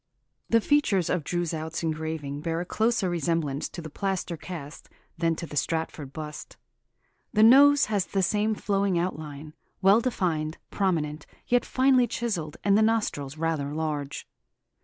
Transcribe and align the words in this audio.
"The 0.49 0.61
features 0.61 1.11
of 1.11 1.23
Droeshout's 1.23 1.83
engraving 1.83 2.41
bear 2.41 2.59
a 2.59 2.65
closer 2.65 3.07
resemblance 3.07 3.69
to 3.69 3.83
the 3.83 3.89
plaster 3.91 4.35
cast 4.35 4.89
than 5.19 5.35
to 5.35 5.45
the 5.45 5.55
Stratford 5.55 6.11
bust. 6.11 6.57
The 7.33 7.43
nose 7.43 7.85
has 7.85 8.07
the 8.07 8.23
same 8.23 8.55
flowing 8.55 8.97
outline, 8.97 9.53
well 9.79 10.01
defined, 10.01 10.57
prominent, 10.71 11.27
yet 11.45 11.65
finely 11.65 12.07
chiselled, 12.07 12.57
and 12.63 12.75
the 12.75 12.81
nostrils 12.81 13.37
rather 13.37 13.75
large. 13.75 14.27